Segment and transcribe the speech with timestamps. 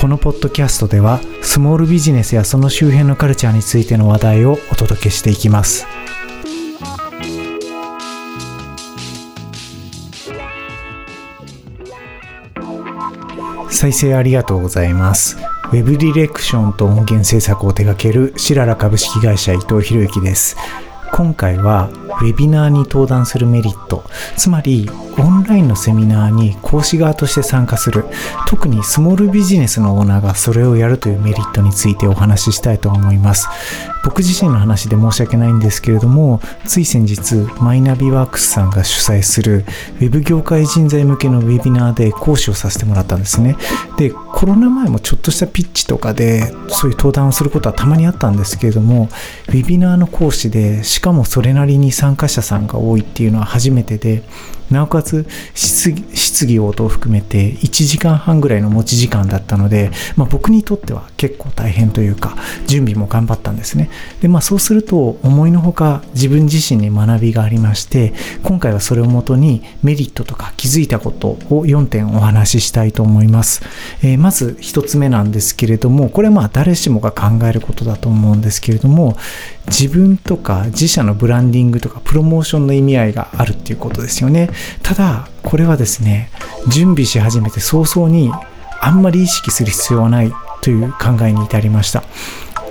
[0.00, 5.86] このポッドキャストではスモールビジネスやその周辺のカルチャーについての話題をお届けしていきます。
[13.70, 15.36] 再生ありがとうございます。
[15.72, 20.56] ウェブディレクションと音源制作を手掛けるシララ株式会社伊藤博之です。
[21.12, 24.04] 今回はェビナーに登壇するメリット
[24.36, 24.88] つまり
[25.18, 28.04] オンラインのセミナーに講師側として参加する。
[28.46, 33.48] 特にスモールビジネスのオーナーがそれをやるというメリットについてお話ししたいと思います。
[34.04, 39.64] 僕自身の話で申し訳ないんですけれどもつい先日マイナビワークスさんが主催する
[40.00, 43.56] ウェブ業界人材向けのウェビナーで講師をさせてもらったんですね。
[43.98, 49.08] でコロナ前もちょっとしたピッチとかでそういう登壇をすることはたまにあったんですけれども
[49.48, 54.22] ウェビナーの講師でしかもそれなりに参加参加者さんが多いっていうのは初めてで
[54.70, 63.90] なおかつ質疑応答を含めて1時間半ぐらいの持ち時間だったので、まあ、僕にとっては結構大変というか準備も頑張ったんですね。
[64.20, 73.62] でまあそうすると思いのほか自分自身に学びがありまして今回はそれをもとにメリットとか気づいたことを4点お話ししたいと思います、
[74.02, 79.16] えー、まず1つ目なんですけれどもこれはまあ誰しもが考えることだと思うんですけれども
[79.66, 84.50] 自分とか自社のブランディングとかプロモーションの意味合いがあるっていうことですよね。
[84.82, 86.30] ただこれはですね
[86.68, 88.30] 準備し始めて早々に
[88.80, 92.02] あんまり意識する必要はないという考えに至りました。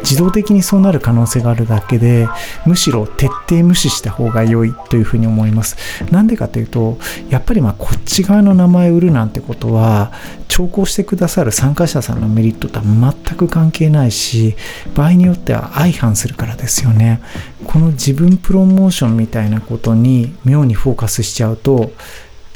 [0.01, 2.27] 自動的にそうなる可能性があるだけで
[2.65, 5.77] むしろ徹底無視した方が良いというふうに思います。
[6.11, 6.97] なんでかというと
[7.29, 10.11] やっぱりまあこっち側の名前を売るなんてことは
[10.47, 14.55] 聴講してくださる参加者さんのメリットとは全く関係ないし
[14.95, 17.21] 場合によっては相反するからですよね。
[17.65, 21.91] この自分プロモーションみたいなことに妙にフォーカスしちゃうと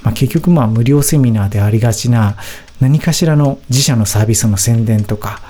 [0.06, 2.38] まあ、結局まあ無料セミナーでありがちな
[2.80, 5.42] 何かしらの自社のサービスの宣伝とか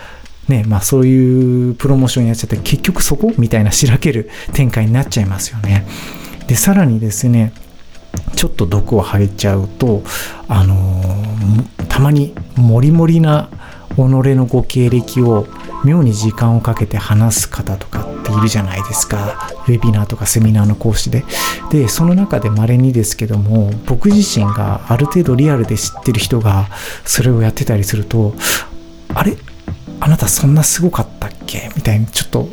[0.47, 5.85] ね、まあそういうプロモーションやっちゃって結局そこみたいなしらける展開になっちゃいますよね。
[6.47, 7.51] で、さらにですね、
[8.35, 10.03] ちょっと毒を吐いちゃうと、
[10.47, 13.49] あのー、たまにモリモリな
[13.95, 15.47] 己のご経歴を
[15.83, 19.49] 妙に時間をかけて話す方とかっているじゃないですか。
[19.67, 21.23] ウェビナーとかセミナーの講師で。
[21.71, 26.69] で、その中で稀にですけども、僕自身がある程度リアルで知ってる人が
[27.05, 28.35] それをやってたりすると、
[29.13, 29.37] あれ？
[30.05, 31.71] あなたそんなすごかったっけ？
[31.75, 32.47] みたいにちょっと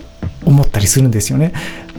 [0.47, 1.53] 思ったりするんですよね。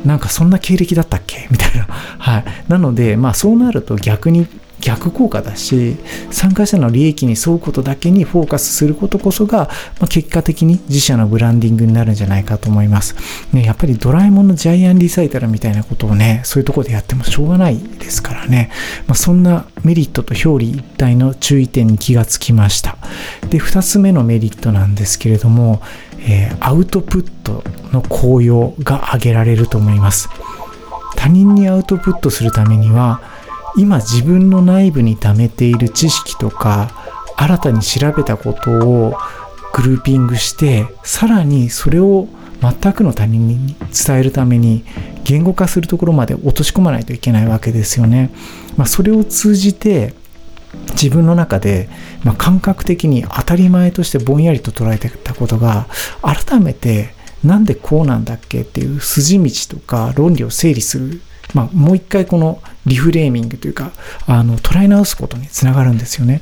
[0.04, 1.48] なんかそんな経歴だったっけ？
[1.52, 1.84] みたいな。
[1.84, 2.46] はい。
[2.68, 4.48] なので、まあそうなると逆に
[4.84, 5.96] 逆効果だし
[6.30, 13.16] 参加者の利益に沿うことだけにフォーカスすることこそが、まあ、結果的に自社のブランディングになるんじゃないかと思います、
[13.54, 18.72] ね、やっぱりドラえもんのジャイアンリサイタルみたいなことをねそういうとこでやってもしょうがないですからね、
[19.08, 22.98] まあ、そんなメリットと表裏一体の注意点に気がつきました。
[23.50, 25.82] で2つ目のメリットなんですけれども、
[26.20, 30.30] えー、アウトプットの効用が挙げられると思います。
[31.16, 33.22] 他人にアウトプットするためには
[33.78, 36.92] 今自分の内部に溜めている知識とか
[37.38, 39.18] 新たに調べたことを
[39.74, 42.28] グルーピングしてさらにそれを
[42.62, 43.76] 全くの他人に
[44.06, 44.86] 伝えるために
[45.24, 48.30] 言語化するところまで落とし込まないといけないわけですよね。
[48.78, 50.14] まあ、それを通じて
[50.92, 51.90] 自分の中で、
[52.24, 55.88] ま感覚的に当たり前としてぼんやりと捉えてたことが
[56.22, 57.14] 改めて
[57.44, 61.22] なんでこうなんだっけっていう筋道とか論理を整理する
[61.54, 63.92] まあ、もう一回このリフレーミングというか、
[64.28, 66.42] あの、捉え直すことにつながるんですよね。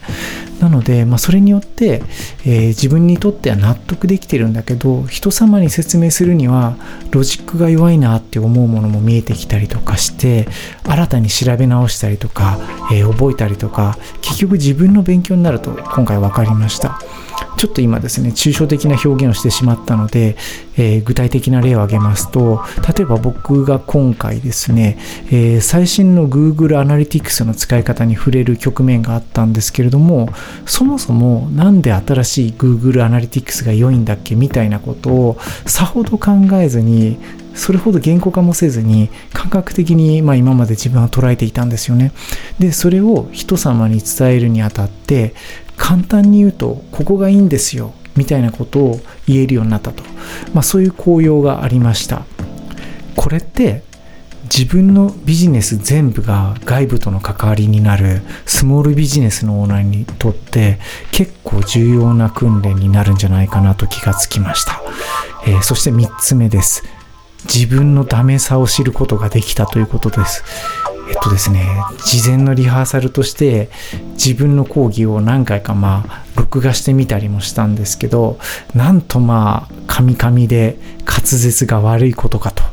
[0.60, 2.02] なので、まあ、それによって、
[2.46, 6.78] えー、自分にとっては納得できてるんだけど、人様に説明するには、
[7.12, 10.48] ロジックが弱いなって思うものも見えてきたりとかして、
[10.84, 12.58] 新たに調べ直したりとか、
[12.92, 17.00] えー、覚えたりとか、結局自分の勉強になると今回分かりました。
[17.58, 20.36] ちょっと今ですね、抽象的な表現をしてしまったので、
[20.78, 22.62] えー、具体的な例を挙げますと、
[22.96, 24.98] 例えば僕が今回ですね、
[25.28, 30.30] えー、最新の Google Analytics の使い方に触れる局面があったんですけれども、
[30.66, 37.18] そもそもなんで新しい Google Analytics が良いんだっけみたいなことをさほど考えずに、
[37.54, 42.14] それほど言語化もせずに感覚的に、まあ、今まで自分は捉えていたんですよね。
[42.60, 45.34] でそれを人様に伝えるにあたって
[45.82, 50.04] 簡単に言うとここがいいんですよみたいなことを言えるようになったと、
[50.54, 52.24] まあ、そういう効用がありました。
[53.16, 53.84] これって
[54.44, 60.78] 自分のビジネス全部が外部との関わりになるスモールビジネスのオーナーにとって
[61.12, 64.82] 結構重要な訓練になるんじゃないかなと気がつきました、
[65.48, 66.84] えー、そして3つ目です。
[67.46, 70.44] 自分のダメさを知ることができたということです。
[71.12, 71.68] えっとですね、
[72.06, 73.70] 事前のリハーサルとして
[74.14, 78.40] 自分の講義を何回かまあ録画してみたりもしたんですけど、
[78.74, 82.64] なんとまあ、カミカミで滑舌が悪いことかと。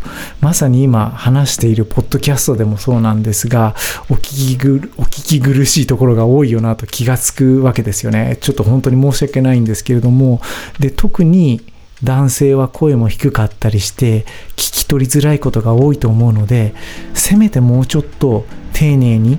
[0.40, 3.75] まさに今話しているポッドキャストでもそうなんですが、
[4.08, 8.38] お聞きぐ、お聞き苦しいところが多いよなと気がつくわけですよね。
[8.40, 10.40] ちょっと本当に申し訳ないんですけれども、
[10.79, 11.61] で、特に
[12.05, 14.23] 男性は声も低かったりして
[14.56, 16.75] 聞き取りづらいことが多いと思うので
[17.15, 19.39] せめてもうちょっと丁寧に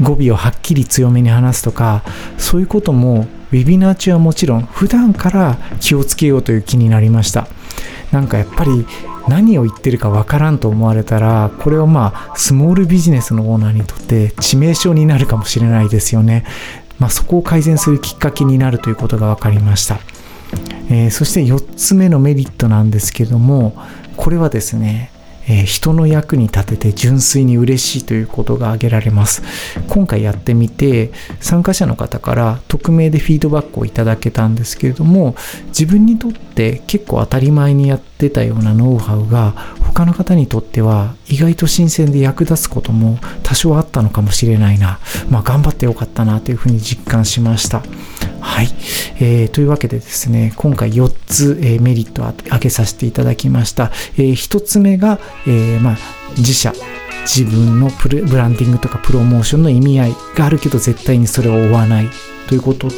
[0.00, 2.02] 語尾をはっきり強めに話すとか
[2.38, 7.48] そういうこともウェビナー中はもちろん普段から気をつけようという気になりました。
[8.12, 8.86] なんかやっぱり
[9.28, 16.44] 何を言ってるかわからんと思われたらこれはまあスモールビジネスのオーナーにとって致命傷になるかもしれないですよね。
[16.98, 20.00] まあ、そこを改善するきっかけになるということが分かりました。
[20.90, 23.74] えー、そして4つ目のメリットなんですけども
[24.16, 25.10] これはですね
[25.48, 29.42] え、人の役に立てて純粋に嬉しいということが挙げられます。
[29.88, 35.34] 今回やってみて参加者の方から匿名でフィードバックをいただけたんですけれども
[35.68, 45.00] 自分にとって結構当たり前にやってたようなノウハウが他の方にとっては意外と新鮮で役立つことも多少あったのかもしれないな。
[45.30, 47.82] まあ頑張ってよかったなというふうに実感しました。
[48.48, 48.68] はい、
[49.20, 53.92] えー、というわけでですね、今回4つ、えー、メリットを挙げさせていただきました。
[54.16, 55.98] えー、1つ目が、え、まあ、
[56.36, 56.72] 自社、
[57.22, 62.08] 自分のブランディングとかプロモーションの意味合いがあるけど絶対にそれを追わない。
[62.48, 62.94] ということと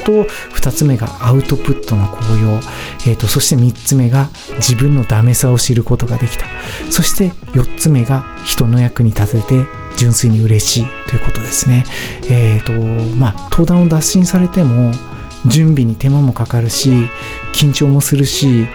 [0.54, 2.60] 2つ目がアウトプットの効用、
[3.08, 6.46] えーと、そして3つ目が自分のダメさを知ることができた。
[6.88, 9.66] そして4つ目が人の役に立てて
[9.96, 10.86] 純粋に嬉しい。
[11.08, 11.84] ということですね。
[12.30, 14.92] えっ、ー、とまあ登壇を脱診されても
[15.46, 17.08] 準備に手間もかかるし
[17.52, 18.66] 緊張もするし、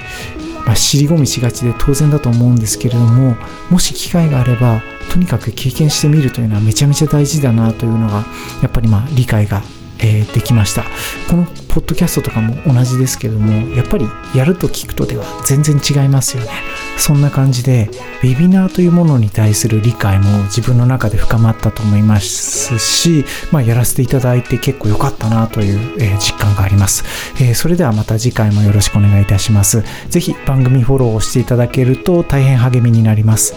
[0.66, 3.36] まあ、尻込みしがちで当然だと思うんですけれども
[3.70, 4.82] もし機会があれば
[5.12, 8.26] とにかく経験してみるというのはめちゃめちゃ大事だなというのが
[8.62, 9.62] やっぱりまあ理解が
[10.00, 10.84] えー、できました。
[11.30, 11.46] この
[11.76, 16.50] ポッドキャストとかも同じですけどもやっぱりやると聞くとでは全然違いますよね。
[16.98, 17.90] そんな感じで
[18.24, 27.04] ウェビナーというものに対する理解も自分の中で深まったと思いますし、まあ、やらせていただいて結構良かったなという、えー、実感があります、
[27.44, 29.84] えー、それではまた次回もよろしくお願いいたします。
[30.10, 33.54] 是非番組フォローをしていただけると大変励みになります。